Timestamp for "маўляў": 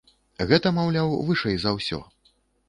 0.77-1.13